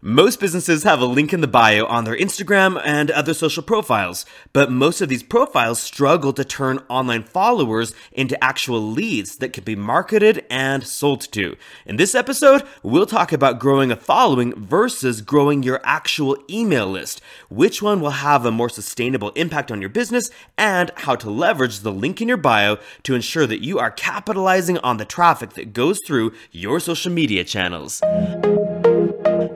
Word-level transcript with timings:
Most 0.00 0.38
businesses 0.38 0.84
have 0.84 1.00
a 1.00 1.06
link 1.06 1.32
in 1.32 1.40
the 1.40 1.48
bio 1.48 1.84
on 1.86 2.04
their 2.04 2.16
Instagram 2.16 2.80
and 2.84 3.10
other 3.10 3.34
social 3.34 3.64
profiles, 3.64 4.24
but 4.52 4.70
most 4.70 5.00
of 5.00 5.08
these 5.08 5.24
profiles 5.24 5.80
struggle 5.80 6.32
to 6.34 6.44
turn 6.44 6.78
online 6.88 7.24
followers 7.24 7.92
into 8.12 8.42
actual 8.42 8.80
leads 8.80 9.36
that 9.38 9.52
can 9.52 9.64
be 9.64 9.74
marketed 9.74 10.46
and 10.48 10.86
sold 10.86 11.22
to. 11.32 11.56
In 11.84 11.96
this 11.96 12.14
episode, 12.14 12.62
we'll 12.84 13.06
talk 13.06 13.32
about 13.32 13.58
growing 13.58 13.90
a 13.90 13.96
following 13.96 14.54
versus 14.54 15.20
growing 15.20 15.64
your 15.64 15.80
actual 15.82 16.36
email 16.48 16.86
list, 16.86 17.20
which 17.48 17.82
one 17.82 18.00
will 18.00 18.10
have 18.10 18.46
a 18.46 18.52
more 18.52 18.68
sustainable 18.68 19.30
impact 19.30 19.72
on 19.72 19.80
your 19.80 19.90
business, 19.90 20.30
and 20.56 20.92
how 20.96 21.16
to 21.16 21.28
leverage 21.28 21.80
the 21.80 21.92
link 21.92 22.20
in 22.20 22.28
your 22.28 22.36
bio 22.36 22.78
to 23.02 23.16
ensure 23.16 23.48
that 23.48 23.64
you 23.64 23.80
are 23.80 23.90
capitalizing 23.90 24.78
on 24.78 24.98
the 24.98 25.04
traffic 25.04 25.54
that 25.54 25.72
goes 25.72 26.00
through 26.06 26.32
your 26.52 26.78
social 26.78 27.10
media 27.10 27.42
channels. 27.42 28.00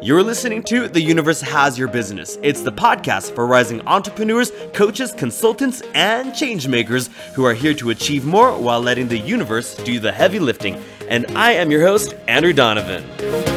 You're 0.02 0.24
listening 0.24 0.64
to 0.64 0.88
The 0.88 1.00
Universe 1.00 1.40
Has 1.42 1.78
Your 1.78 1.86
Business. 1.86 2.36
It's 2.42 2.62
the 2.62 2.72
podcast 2.72 3.36
for 3.36 3.46
rising 3.46 3.86
entrepreneurs, 3.86 4.50
coaches, 4.72 5.12
consultants, 5.12 5.80
and 5.94 6.32
changemakers 6.32 7.06
who 7.34 7.44
are 7.44 7.54
here 7.54 7.72
to 7.74 7.90
achieve 7.90 8.24
more 8.24 8.50
while 8.58 8.80
letting 8.80 9.06
the 9.06 9.18
universe 9.18 9.76
do 9.76 10.00
the 10.00 10.10
heavy 10.10 10.40
lifting. 10.40 10.82
And 11.08 11.26
I 11.38 11.52
am 11.52 11.70
your 11.70 11.86
host, 11.86 12.16
Andrew 12.26 12.52
Donovan. 12.52 13.51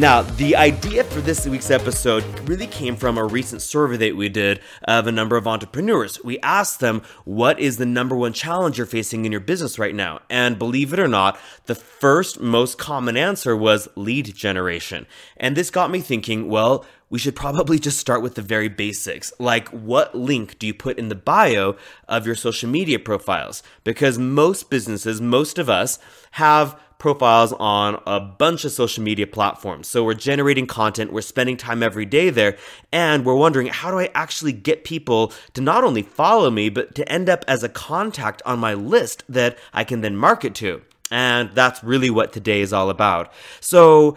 Now, 0.00 0.22
the 0.22 0.56
idea 0.56 1.04
for 1.04 1.20
this 1.20 1.46
week's 1.46 1.70
episode 1.70 2.24
really 2.48 2.66
came 2.66 2.96
from 2.96 3.18
a 3.18 3.24
recent 3.26 3.60
survey 3.60 3.98
that 3.98 4.16
we 4.16 4.30
did 4.30 4.60
of 4.84 5.06
a 5.06 5.12
number 5.12 5.36
of 5.36 5.46
entrepreneurs. 5.46 6.18
We 6.24 6.38
asked 6.38 6.80
them, 6.80 7.02
What 7.26 7.60
is 7.60 7.76
the 7.76 7.84
number 7.84 8.16
one 8.16 8.32
challenge 8.32 8.78
you're 8.78 8.86
facing 8.86 9.26
in 9.26 9.30
your 9.30 9.42
business 9.42 9.78
right 9.78 9.94
now? 9.94 10.20
And 10.30 10.58
believe 10.58 10.94
it 10.94 10.98
or 10.98 11.06
not, 11.06 11.38
the 11.66 11.74
first 11.74 12.40
most 12.40 12.78
common 12.78 13.18
answer 13.18 13.54
was 13.54 13.90
lead 13.94 14.34
generation. 14.34 15.06
And 15.36 15.54
this 15.54 15.68
got 15.68 15.90
me 15.90 16.00
thinking, 16.00 16.48
well, 16.48 16.86
we 17.10 17.18
should 17.18 17.36
probably 17.36 17.78
just 17.78 17.98
start 17.98 18.22
with 18.22 18.36
the 18.36 18.42
very 18.42 18.68
basics. 18.68 19.32
Like, 19.38 19.68
what 19.68 20.14
link 20.14 20.58
do 20.58 20.66
you 20.66 20.72
put 20.72 20.98
in 20.98 21.08
the 21.08 21.16
bio 21.16 21.76
of 22.08 22.24
your 22.24 22.36
social 22.36 22.70
media 22.70 23.00
profiles? 23.00 23.62
Because 23.82 24.18
most 24.18 24.70
businesses, 24.70 25.20
most 25.20 25.58
of 25.58 25.68
us, 25.68 25.98
have 26.32 26.80
profiles 26.98 27.52
on 27.54 28.00
a 28.06 28.20
bunch 28.20 28.64
of 28.64 28.70
social 28.70 29.02
media 29.02 29.26
platforms. 29.26 29.88
So 29.88 30.04
we're 30.04 30.14
generating 30.14 30.66
content, 30.66 31.12
we're 31.12 31.22
spending 31.22 31.56
time 31.56 31.82
every 31.82 32.04
day 32.04 32.30
there, 32.30 32.56
and 32.92 33.24
we're 33.24 33.34
wondering 33.34 33.66
how 33.68 33.90
do 33.90 33.98
I 33.98 34.10
actually 34.14 34.52
get 34.52 34.84
people 34.84 35.32
to 35.54 35.60
not 35.60 35.82
only 35.82 36.02
follow 36.02 36.50
me, 36.50 36.68
but 36.68 36.94
to 36.94 37.10
end 37.10 37.28
up 37.28 37.44
as 37.48 37.64
a 37.64 37.68
contact 37.68 38.42
on 38.46 38.60
my 38.60 38.74
list 38.74 39.24
that 39.28 39.58
I 39.72 39.82
can 39.82 40.02
then 40.02 40.14
market 40.14 40.54
to. 40.56 40.82
And 41.10 41.50
that's 41.54 41.82
really 41.82 42.10
what 42.10 42.32
today 42.32 42.60
is 42.60 42.72
all 42.72 42.88
about. 42.88 43.32
So, 43.60 44.16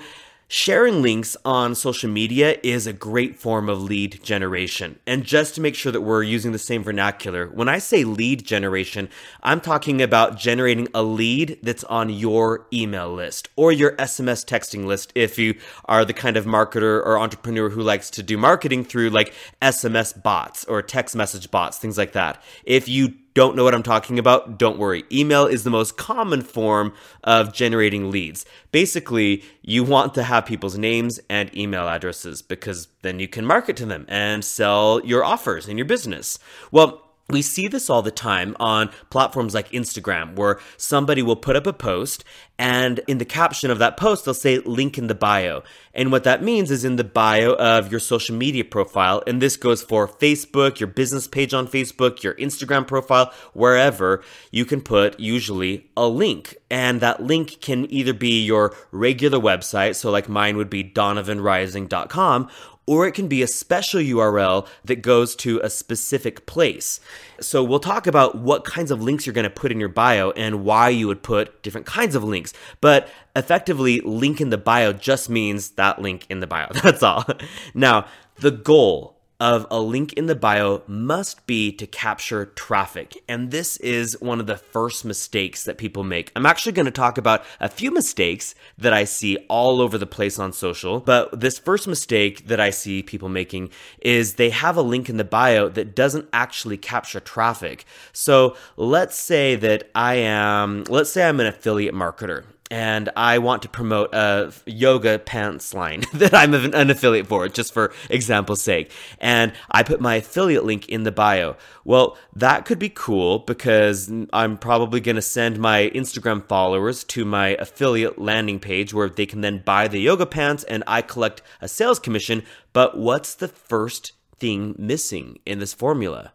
Sharing 0.56 1.02
links 1.02 1.36
on 1.44 1.74
social 1.74 2.12
media 2.12 2.60
is 2.62 2.86
a 2.86 2.94
great 2.94 3.38
form 3.38 3.70
of 3.70 3.82
lead 3.82 4.20
generation. 4.24 5.00
And 5.08 5.24
just 5.24 5.56
to 5.56 5.62
make 5.62 5.74
sure 5.74 5.92
that 5.92 6.02
we're 6.02 6.22
using 6.22 6.52
the 6.52 6.60
same 6.60 6.84
vernacular, 6.84 7.48
when 7.48 7.68
I 7.68 7.80
say 7.80 8.04
lead 8.04 8.46
generation, 8.46 9.10
I'm 9.42 9.60
talking 9.60 10.00
about 10.00 10.38
generating 10.38 10.90
a 10.94 11.02
lead 11.02 11.58
that's 11.64 11.84
on 11.86 12.12
your 12.12 12.68
email 12.72 13.12
list 13.12 13.50
or 13.56 13.72
your 13.72 13.96
SMS 13.96 14.46
texting 14.46 14.86
list 14.86 15.12
if 15.16 15.40
you 15.40 15.56
are 15.86 16.06
the 16.06 16.14
kind 16.14 16.38
of 16.38 16.46
marketer 16.46 17.04
or 17.04 17.18
entrepreneur 17.18 17.72
who 17.72 17.82
likes 17.82 18.12
to 18.12 18.22
do 18.22 18.38
marketing 18.38 18.86
through 18.86 19.10
like 19.10 19.34
SMS 19.60 20.22
bots 20.22 20.66
or 20.66 20.84
text 20.84 21.16
message 21.16 21.50
bots, 21.50 21.80
things 21.80 21.98
like 21.98 22.12
that. 22.12 22.44
If 22.64 22.88
you 22.88 23.16
don't 23.34 23.56
know 23.56 23.64
what 23.64 23.74
I'm 23.74 23.84
talking 23.84 24.20
about, 24.20 24.58
don't 24.58 24.78
worry. 24.78 25.04
Email 25.12 25.46
is 25.46 25.64
the 25.64 25.70
most 25.70 25.98
common 25.98 26.42
form 26.42 26.94
of 27.24 27.54
generating 27.54 28.12
leads. 28.12 28.46
Basically, 28.72 29.44
you 29.62 29.84
want 29.84 30.14
to 30.16 30.24
have 30.24 30.46
people's 30.46 30.78
names 30.78 31.20
and 31.30 31.56
email 31.58 31.88
addresses 31.88 32.42
because 32.42 32.88
then 33.02 33.20
you 33.20 33.28
can 33.28 33.46
market 33.46 33.76
to 33.78 33.86
them 33.86 34.06
and 34.08 34.44
sell 34.46 35.02
your 35.04 35.24
offers 35.24 35.68
and 35.68 35.78
your 35.78 35.86
business. 35.86 36.40
Well, 36.72 37.03
we 37.30 37.42
see 37.42 37.68
this 37.68 37.90
all 37.90 38.02
the 38.02 38.12
time 38.12 38.56
on 38.60 38.90
platforms 39.10 39.54
like 39.54 39.72
Instagram, 39.72 40.36
where 40.36 40.60
somebody 40.78 41.22
will 41.22 41.36
put 41.36 41.56
up 41.56 41.66
a 41.66 41.74
post 41.74 42.24
and 42.60 43.00
in 43.08 43.18
the 43.18 43.26
caption 43.26 43.72
of 43.72 43.80
that 43.80 43.98
post, 43.98 44.26
they'll 44.26 44.34
say 44.34 44.60
link 44.60 44.98
in 44.98 45.08
the 45.08 45.16
bio. 45.16 45.64
And 45.94 46.12
what 46.12 46.24
that 46.24 46.44
means 46.44 46.70
is 46.70 46.86
in 46.86 46.98
the 46.98 47.04
bio 47.04 47.54
of 47.54 47.92
your 47.92 48.00
social 48.00 48.36
media 48.36 48.64
profile. 48.64 49.24
And 49.26 49.42
this 49.42 49.58
goes 49.58 49.82
for 49.82 50.08
Facebook, 50.08 50.80
your 50.80 50.88
business 50.88 51.28
page 51.28 51.54
on 51.54 51.68
Facebook, 51.68 52.22
your 52.22 52.36
Instagram 52.36 52.88
profile, 52.88 53.34
wherever 53.54 54.24
you 54.52 54.66
can 54.66 54.82
put 54.82 55.20
usually 55.20 55.90
a 55.98 56.08
link. 56.08 56.56
And 56.70 57.02
that 57.02 57.24
link 57.24 57.60
can 57.60 57.92
either 57.92 58.14
be 58.14 58.44
your 58.44 58.76
regular 58.92 59.40
website. 59.40 59.96
So 59.96 60.12
like 60.12 60.30
mine 60.30 60.56
would 60.58 60.70
be 60.70 60.84
donovanrising.com 60.84 62.50
or 62.86 63.08
it 63.08 63.14
can 63.14 63.28
be 63.28 63.42
a 63.42 63.48
special 63.48 64.00
URL 64.00 64.68
that 64.84 64.98
goes 64.98 65.36
to 65.38 65.60
a 65.64 65.70
specific 65.70 66.46
place. 66.46 67.00
So 67.40 67.64
we'll 67.64 67.80
talk 67.80 68.08
about 68.08 68.36
what 68.36 68.66
kinds 68.66 68.92
of 68.92 69.02
links 69.02 69.26
you're 69.26 69.34
going 69.34 69.44
to 69.44 69.50
put 69.50 69.72
in 69.72 69.80
your 69.80 69.90
bio 69.90 70.32
and 70.32 70.66
why 70.66 70.90
you 70.90 71.08
would 71.08 71.24
put 71.24 71.64
different 71.64 71.88
kinds 71.88 72.16
of 72.16 72.24
links. 72.24 72.54
But 72.82 73.08
effectively, 73.36 74.02
link 74.02 74.42
in 74.42 74.50
the 74.50 74.58
bio 74.58 74.94
just 74.94 75.30
means 75.30 75.72
that 75.72 76.02
link 76.02 76.26
in 76.30 76.40
the 76.40 76.48
bio. 76.48 76.68
That's 76.84 77.04
all. 77.04 77.26
Now, 77.74 78.08
the 78.40 78.52
goal 78.52 79.18
of 79.44 79.68
a 79.70 79.78
link 79.78 80.14
in 80.14 80.28
the 80.28 80.36
bio 80.36 80.82
must 80.88 81.46
be 81.46 81.70
to 81.70 81.86
capture 81.86 82.46
traffic. 82.46 83.22
And 83.28 83.52
this 83.52 83.76
is 83.78 84.20
one 84.22 84.40
of 84.40 84.48
the 84.48 84.56
first 84.56 85.04
mistakes 85.04 85.66
that 85.66 85.78
people 85.78 86.06
make. 86.06 86.32
I'm 86.34 86.46
actually 86.46 86.72
going 86.72 86.86
to 86.86 86.92
talk 86.92 87.18
about 87.18 87.44
a 87.60 87.68
few 87.68 87.92
mistakes 87.92 88.56
that 88.78 88.94
I 88.94 89.04
see 89.04 89.36
all 89.50 89.82
over 89.82 89.98
the 89.98 90.06
place 90.06 90.40
on 90.40 90.54
social. 90.54 91.02
But 91.02 91.42
this 91.42 91.60
first 91.60 91.90
mistake 91.90 92.48
that 92.48 92.62
I 92.62 92.70
see 92.70 93.04
people 93.04 93.28
making 93.28 93.70
is 94.00 94.36
they 94.36 94.50
have 94.50 94.78
a 94.78 94.82
link 94.82 95.10
in 95.10 95.18
the 95.18 95.26
bio 95.26 95.68
that 95.68 95.94
doesn't 95.94 96.30
actually 96.32 96.78
capture 96.78 97.20
traffic. 97.20 97.84
So 98.14 98.56
let's 98.78 99.18
say 99.18 99.58
that 99.58 99.92
I 99.94 100.16
am, 100.16 100.86
let's 100.88 101.12
say 101.12 101.28
I'm 101.28 101.42
an 101.42 101.48
affiliate 101.48 101.94
marketer 101.94 102.46
and 102.72 103.10
I 103.16 103.38
want 103.38 103.62
to 103.64 103.70
promote 103.70 104.14
a 104.14 104.52
yoga 104.66 105.20
pants 105.20 105.74
line 105.74 106.04
that 106.14 106.34
I'm 106.34 106.54
an 106.54 106.90
affiliate 106.90 107.28
for, 107.28 107.48
just 107.48 107.74
for 107.74 107.94
example's 108.10 108.62
sake. 108.62 108.92
And 109.20 109.54
I 109.70 109.84
put 109.84 110.02
my 110.02 110.16
affiliate 110.16 110.64
link 110.64 110.90
in 110.90 111.04
the 111.04 111.12
bio. 111.12 111.56
Well, 111.86 112.18
that 112.36 112.66
could 112.66 112.80
be 112.80 112.90
cool 112.90 113.40
because 113.40 114.12
I'm 114.32 114.58
probably 114.58 115.02
going 115.02 115.18
to 115.18 115.22
send 115.22 115.60
my 115.60 115.92
Instagram 115.94 116.48
followers 116.48 117.04
to 117.06 117.26
my 117.26 117.50
affiliate 117.50 118.18
landing 118.18 118.60
page 118.60 118.94
where 118.94 119.10
they 119.10 119.26
can 119.26 119.42
then 119.42 119.62
buy 119.64 119.88
the 119.88 120.00
yoga 120.00 120.26
pants 120.26 120.64
and 120.64 120.84
I 120.88 121.02
collect 121.02 121.42
a 121.62 121.68
sales 121.68 122.00
commission. 122.00 122.44
But 122.72 122.98
what's 122.98 123.36
the 123.36 123.48
first 123.48 124.14
thing 124.40 124.76
missing 124.78 125.40
in 125.46 125.60
this 125.60 125.74
formula? 125.74 126.34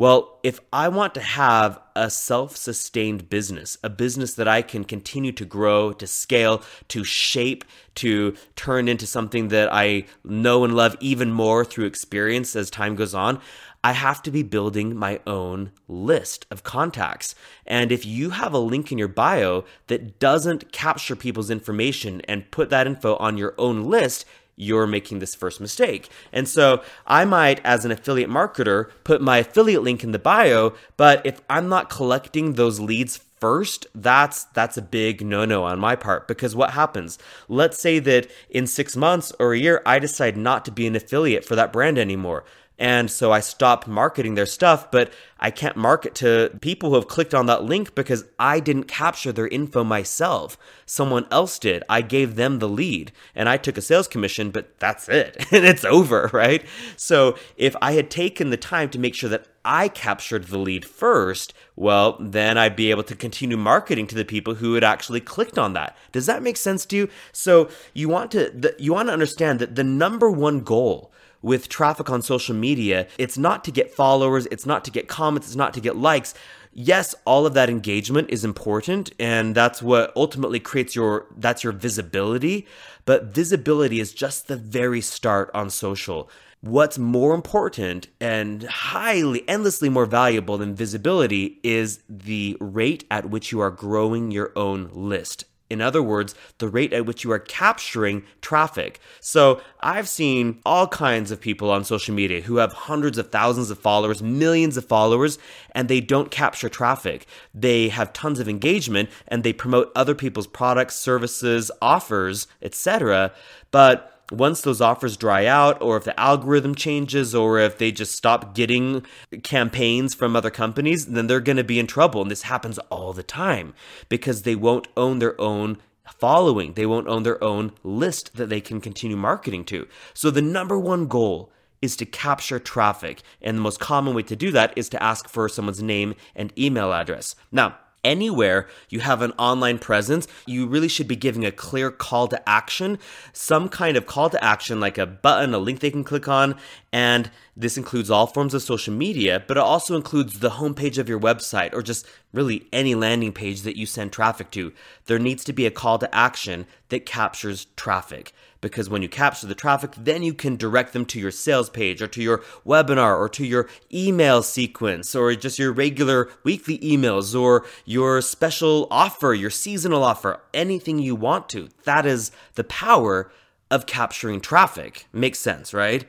Well, 0.00 0.38
if 0.42 0.60
I 0.72 0.88
want 0.88 1.12
to 1.16 1.20
have 1.20 1.78
a 1.94 2.08
self 2.08 2.56
sustained 2.56 3.28
business, 3.28 3.76
a 3.84 3.90
business 3.90 4.32
that 4.36 4.48
I 4.48 4.62
can 4.62 4.82
continue 4.82 5.32
to 5.32 5.44
grow, 5.44 5.92
to 5.92 6.06
scale, 6.06 6.62
to 6.88 7.04
shape, 7.04 7.66
to 7.96 8.34
turn 8.56 8.88
into 8.88 9.06
something 9.06 9.48
that 9.48 9.70
I 9.70 10.06
know 10.24 10.64
and 10.64 10.74
love 10.74 10.96
even 11.00 11.30
more 11.30 11.66
through 11.66 11.84
experience 11.84 12.56
as 12.56 12.70
time 12.70 12.96
goes 12.96 13.12
on, 13.12 13.42
I 13.84 13.92
have 13.92 14.22
to 14.22 14.30
be 14.30 14.42
building 14.42 14.96
my 14.96 15.20
own 15.26 15.70
list 15.86 16.46
of 16.50 16.62
contacts. 16.62 17.34
And 17.66 17.92
if 17.92 18.06
you 18.06 18.30
have 18.30 18.54
a 18.54 18.58
link 18.58 18.90
in 18.90 18.96
your 18.96 19.06
bio 19.06 19.64
that 19.88 20.18
doesn't 20.18 20.72
capture 20.72 21.14
people's 21.14 21.50
information 21.50 22.22
and 22.22 22.50
put 22.50 22.70
that 22.70 22.86
info 22.86 23.16
on 23.16 23.36
your 23.36 23.54
own 23.58 23.84
list, 23.84 24.24
you're 24.60 24.86
making 24.86 25.18
this 25.18 25.34
first 25.34 25.60
mistake. 25.60 26.08
And 26.32 26.46
so 26.46 26.82
I 27.06 27.24
might, 27.24 27.60
as 27.64 27.84
an 27.84 27.90
affiliate 27.90 28.30
marketer, 28.30 28.90
put 29.04 29.22
my 29.22 29.38
affiliate 29.38 29.82
link 29.82 30.04
in 30.04 30.12
the 30.12 30.18
bio, 30.18 30.74
but 30.96 31.24
if 31.24 31.40
I'm 31.48 31.68
not 31.68 31.88
collecting 31.88 32.52
those 32.52 32.78
leads 32.78 33.20
first 33.40 33.86
that's 33.94 34.44
that's 34.52 34.76
a 34.76 34.82
big 34.82 35.24
no-no 35.24 35.64
on 35.64 35.80
my 35.80 35.96
part. 35.96 36.28
Because 36.28 36.54
what 36.54 36.72
happens? 36.72 37.18
Let's 37.48 37.80
say 37.80 37.98
that 37.98 38.30
in 38.50 38.66
6 38.66 38.96
months 38.96 39.32
or 39.40 39.54
a 39.54 39.58
year 39.58 39.80
I 39.86 39.98
decide 39.98 40.36
not 40.36 40.66
to 40.66 40.70
be 40.70 40.86
an 40.86 40.94
affiliate 40.94 41.46
for 41.46 41.56
that 41.56 41.72
brand 41.72 41.96
anymore 41.98 42.44
and 42.80 43.10
so 43.10 43.30
I 43.30 43.40
stopped 43.40 43.86
marketing 43.86 44.36
their 44.36 44.46
stuff, 44.46 44.90
but 44.90 45.12
I 45.38 45.50
can't 45.50 45.76
market 45.76 46.14
to 46.16 46.58
people 46.62 46.88
who 46.88 46.94
have 46.94 47.08
clicked 47.08 47.34
on 47.34 47.44
that 47.44 47.62
link 47.62 47.94
because 47.94 48.24
I 48.38 48.58
didn't 48.58 48.84
capture 48.84 49.32
their 49.32 49.48
info 49.48 49.84
myself. 49.84 50.56
Someone 50.86 51.26
else 51.30 51.58
did. 51.58 51.84
I 51.90 52.00
gave 52.00 52.36
them 52.36 52.58
the 52.58 52.68
lead 52.68 53.12
and 53.34 53.50
I 53.50 53.58
took 53.58 53.76
a 53.76 53.82
sales 53.82 54.08
commission, 54.08 54.50
but 54.50 54.78
that's 54.78 55.10
it. 55.10 55.36
and 55.52 55.66
it's 55.66 55.84
over, 55.84 56.30
right? 56.32 56.64
So 56.96 57.36
if 57.58 57.76
I 57.82 57.92
had 57.92 58.10
taken 58.10 58.48
the 58.48 58.56
time 58.56 58.88
to 58.90 58.98
make 58.98 59.14
sure 59.14 59.28
that 59.28 59.46
I 59.62 59.88
captured 59.88 60.44
the 60.44 60.58
lead 60.58 60.86
first, 60.86 61.52
well, 61.76 62.16
then 62.18 62.56
I'd 62.56 62.76
be 62.76 62.90
able 62.90 63.02
to 63.04 63.14
continue 63.14 63.58
marketing 63.58 64.06
to 64.06 64.14
the 64.14 64.24
people 64.24 64.54
who 64.54 64.72
had 64.72 64.84
actually 64.84 65.20
clicked 65.20 65.58
on 65.58 65.74
that. 65.74 65.98
Does 66.12 66.24
that 66.24 66.42
make 66.42 66.56
sense 66.56 66.86
to 66.86 66.96
you? 66.96 67.08
So 67.30 67.68
you 67.92 68.08
want 68.08 68.30
to 68.30 68.74
you 68.78 68.94
want 68.94 69.08
to 69.08 69.12
understand 69.12 69.58
that 69.58 69.74
the 69.74 69.84
number 69.84 70.30
one 70.30 70.60
goal 70.60 71.12
with 71.42 71.68
traffic 71.68 72.10
on 72.10 72.22
social 72.22 72.54
media, 72.54 73.06
it's 73.18 73.38
not 73.38 73.64
to 73.64 73.70
get 73.70 73.90
followers, 73.92 74.46
it's 74.50 74.66
not 74.66 74.84
to 74.84 74.90
get 74.90 75.08
comments, 75.08 75.48
it's 75.48 75.56
not 75.56 75.74
to 75.74 75.80
get 75.80 75.96
likes. 75.96 76.34
yes, 76.72 77.16
all 77.24 77.46
of 77.46 77.54
that 77.54 77.68
engagement 77.68 78.30
is 78.30 78.44
important 78.44 79.12
and 79.18 79.54
that's 79.54 79.82
what 79.82 80.12
ultimately 80.14 80.60
creates 80.60 80.94
your 80.94 81.26
that's 81.36 81.64
your 81.64 81.72
visibility, 81.72 82.66
but 83.04 83.24
visibility 83.24 83.98
is 84.00 84.12
just 84.12 84.46
the 84.46 84.56
very 84.56 85.00
start 85.00 85.50
on 85.54 85.70
social. 85.70 86.30
What's 86.62 86.98
more 86.98 87.34
important 87.34 88.08
and 88.20 88.64
highly, 88.64 89.48
endlessly 89.48 89.88
more 89.88 90.04
valuable 90.04 90.58
than 90.58 90.74
visibility 90.74 91.58
is 91.62 92.00
the 92.06 92.56
rate 92.60 93.04
at 93.10 93.30
which 93.30 93.50
you 93.50 93.60
are 93.60 93.70
growing 93.70 94.30
your 94.30 94.52
own 94.54 94.90
list. 94.92 95.44
In 95.70 95.80
other 95.80 96.02
words, 96.02 96.34
the 96.58 96.68
rate 96.68 96.92
at 96.92 97.06
which 97.06 97.24
you 97.24 97.30
are 97.30 97.38
capturing 97.38 98.24
traffic. 98.42 99.00
So 99.20 99.62
I've 99.80 100.08
seen 100.08 100.60
all 100.66 100.88
kinds 100.88 101.30
of 101.30 101.40
people 101.40 101.70
on 101.70 101.84
social 101.84 102.14
media 102.14 102.42
who 102.42 102.56
have 102.56 102.72
hundreds 102.72 103.16
of 103.16 103.30
thousands 103.30 103.70
of 103.70 103.78
followers, 103.78 104.22
millions 104.22 104.76
of 104.76 104.84
followers, 104.84 105.38
and 105.72 105.88
they 105.88 106.00
don't 106.00 106.30
capture 106.30 106.68
traffic. 106.68 107.26
They 107.54 107.88
have 107.88 108.12
tons 108.12 108.40
of 108.40 108.48
engagement 108.48 109.08
and 109.28 109.44
they 109.44 109.52
promote 109.52 109.92
other 109.94 110.14
people's 110.14 110.48
products, 110.48 110.96
services, 110.96 111.70
offers, 111.80 112.48
etc. 112.60 113.32
But 113.70 114.19
once 114.30 114.60
those 114.60 114.80
offers 114.80 115.16
dry 115.16 115.46
out, 115.46 115.80
or 115.82 115.96
if 115.96 116.04
the 116.04 116.18
algorithm 116.18 116.74
changes, 116.74 117.34
or 117.34 117.58
if 117.58 117.78
they 117.78 117.92
just 117.92 118.14
stop 118.14 118.54
getting 118.54 119.04
campaigns 119.42 120.14
from 120.14 120.36
other 120.36 120.50
companies, 120.50 121.06
then 121.06 121.26
they're 121.26 121.40
going 121.40 121.56
to 121.56 121.64
be 121.64 121.78
in 121.78 121.86
trouble. 121.86 122.22
And 122.22 122.30
this 122.30 122.42
happens 122.42 122.78
all 122.90 123.12
the 123.12 123.22
time 123.22 123.74
because 124.08 124.42
they 124.42 124.54
won't 124.54 124.88
own 124.96 125.18
their 125.18 125.40
own 125.40 125.78
following, 126.18 126.74
they 126.74 126.86
won't 126.86 127.08
own 127.08 127.22
their 127.22 127.42
own 127.42 127.72
list 127.84 128.36
that 128.36 128.48
they 128.48 128.60
can 128.60 128.80
continue 128.80 129.16
marketing 129.16 129.64
to. 129.64 129.86
So 130.12 130.30
the 130.30 130.42
number 130.42 130.78
one 130.78 131.06
goal 131.06 131.52
is 131.80 131.96
to 131.96 132.06
capture 132.06 132.58
traffic. 132.58 133.22
And 133.40 133.56
the 133.56 133.62
most 133.62 133.80
common 133.80 134.14
way 134.14 134.22
to 134.24 134.36
do 134.36 134.50
that 134.52 134.72
is 134.76 134.88
to 134.90 135.02
ask 135.02 135.28
for 135.28 135.48
someone's 135.48 135.82
name 135.82 136.14
and 136.36 136.52
email 136.58 136.92
address. 136.92 137.34
Now, 137.50 137.78
anywhere 138.04 138.68
you 138.88 139.00
have 139.00 139.22
an 139.22 139.32
online 139.32 139.78
presence, 139.78 140.26
you 140.46 140.66
really 140.66 140.88
should 140.88 141.08
be 141.08 141.16
giving 141.16 141.44
a 141.44 141.52
clear 141.52 141.90
call 141.90 142.28
to 142.28 142.48
action, 142.48 142.98
some 143.32 143.68
kind 143.68 143.96
of 143.96 144.06
call 144.06 144.30
to 144.30 144.42
action 144.42 144.80
like 144.80 144.98
a 144.98 145.06
button, 145.06 145.54
a 145.54 145.58
link 145.58 145.80
they 145.80 145.90
can 145.90 146.04
click 146.04 146.28
on. 146.28 146.56
And 146.92 147.30
this 147.56 147.76
includes 147.76 148.10
all 148.10 148.26
forms 148.26 148.52
of 148.52 148.62
social 148.62 148.92
media, 148.92 149.44
but 149.46 149.56
it 149.56 149.62
also 149.62 149.94
includes 149.94 150.40
the 150.40 150.50
homepage 150.50 150.98
of 150.98 151.08
your 151.08 151.20
website 151.20 151.72
or 151.72 151.82
just 151.82 152.04
really 152.32 152.66
any 152.72 152.94
landing 152.94 153.32
page 153.32 153.62
that 153.62 153.76
you 153.76 153.86
send 153.86 154.12
traffic 154.12 154.50
to. 154.52 154.72
There 155.06 155.18
needs 155.18 155.44
to 155.44 155.52
be 155.52 155.66
a 155.66 155.70
call 155.70 155.98
to 155.98 156.12
action 156.14 156.66
that 156.88 157.06
captures 157.06 157.66
traffic 157.76 158.32
because 158.60 158.90
when 158.90 159.02
you 159.02 159.08
capture 159.08 159.46
the 159.46 159.54
traffic, 159.54 159.92
then 159.96 160.22
you 160.22 160.34
can 160.34 160.56
direct 160.56 160.92
them 160.92 161.06
to 161.06 161.20
your 161.20 161.30
sales 161.30 161.70
page 161.70 162.02
or 162.02 162.06
to 162.08 162.22
your 162.22 162.38
webinar 162.66 163.16
or 163.16 163.28
to 163.30 163.44
your 163.44 163.68
email 163.92 164.42
sequence 164.42 165.14
or 165.14 165.34
just 165.34 165.58
your 165.58 165.72
regular 165.72 166.28
weekly 166.44 166.78
emails 166.78 167.38
or 167.38 167.64
your 167.84 168.20
special 168.20 168.86
offer, 168.90 169.32
your 169.32 169.50
seasonal 169.50 170.02
offer, 170.02 170.40
anything 170.52 170.98
you 170.98 171.14
want 171.14 171.48
to. 171.50 171.68
That 171.84 172.04
is 172.04 172.32
the 172.54 172.64
power 172.64 173.30
of 173.70 173.86
capturing 173.86 174.40
traffic. 174.40 175.06
Makes 175.12 175.38
sense, 175.38 175.72
right? 175.72 176.04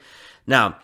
Now, 0.47 0.77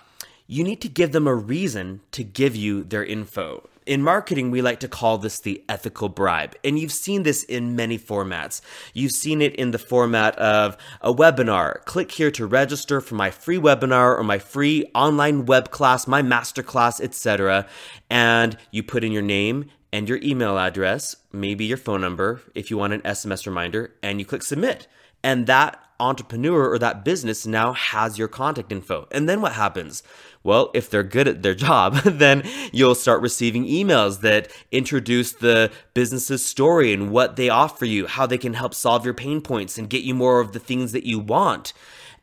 you 0.47 0.63
need 0.63 0.81
to 0.81 0.89
give 0.89 1.11
them 1.11 1.27
a 1.27 1.35
reason 1.35 2.01
to 2.11 2.23
give 2.23 2.55
you 2.55 2.83
their 2.83 3.03
info. 3.03 3.69
In 3.85 4.03
marketing, 4.03 4.51
we 4.51 4.61
like 4.61 4.81
to 4.81 4.89
call 4.89 5.17
this 5.17 5.39
the 5.39 5.63
ethical 5.69 6.09
bribe. 6.09 6.55
And 6.63 6.77
you've 6.77 6.91
seen 6.91 7.23
this 7.23 7.43
in 7.43 7.75
many 7.75 7.97
formats. 7.97 8.59
You've 8.93 9.13
seen 9.13 9.41
it 9.41 9.55
in 9.55 9.71
the 9.71 9.79
format 9.79 10.37
of 10.37 10.75
a 10.99 11.13
webinar. 11.13 11.85
Click 11.85 12.11
here 12.11 12.31
to 12.31 12.45
register 12.45 12.99
for 12.99 13.15
my 13.15 13.31
free 13.31 13.57
webinar 13.57 14.17
or 14.17 14.23
my 14.23 14.39
free 14.39 14.83
online 14.93 15.45
web 15.45 15.71
class, 15.71 16.05
my 16.05 16.21
masterclass, 16.21 16.99
etc. 16.99 17.65
And 18.09 18.57
you 18.71 18.83
put 18.83 19.05
in 19.05 19.13
your 19.13 19.21
name 19.21 19.69
and 19.93 20.09
your 20.09 20.19
email 20.21 20.57
address, 20.57 21.15
maybe 21.31 21.63
your 21.63 21.77
phone 21.77 22.01
number 22.01 22.41
if 22.55 22.69
you 22.69 22.77
want 22.77 22.91
an 22.91 23.01
SMS 23.01 23.45
reminder, 23.45 23.93
and 24.03 24.19
you 24.19 24.25
click 24.25 24.43
submit. 24.43 24.87
And 25.23 25.47
that 25.47 25.81
entrepreneur 25.99 26.69
or 26.69 26.79
that 26.79 27.03
business 27.03 27.45
now 27.45 27.73
has 27.73 28.17
your 28.17 28.27
contact 28.27 28.71
info. 28.71 29.07
And 29.11 29.27
then 29.27 29.41
what 29.41 29.53
happens? 29.53 30.03
Well, 30.43 30.71
if 30.73 30.89
they're 30.89 31.03
good 31.03 31.27
at 31.27 31.43
their 31.43 31.55
job, 31.55 31.95
then 32.05 32.43
you'll 32.71 32.95
start 32.95 33.21
receiving 33.21 33.65
emails 33.65 34.21
that 34.21 34.51
introduce 34.71 35.33
the 35.33 35.71
business's 35.93 36.45
story 36.45 36.93
and 36.93 37.11
what 37.11 37.35
they 37.35 37.49
offer 37.49 37.85
you, 37.85 38.07
how 38.07 38.25
they 38.25 38.37
can 38.37 38.53
help 38.53 38.73
solve 38.73 39.05
your 39.05 39.13
pain 39.13 39.41
points 39.41 39.77
and 39.77 39.89
get 39.89 40.03
you 40.03 40.13
more 40.13 40.39
of 40.39 40.53
the 40.53 40.59
things 40.59 40.91
that 40.91 41.05
you 41.05 41.19
want. 41.19 41.73